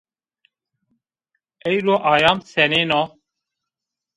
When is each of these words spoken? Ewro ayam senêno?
Ewro 1.71 1.95
ayam 2.11 2.39
senêno? 2.51 3.01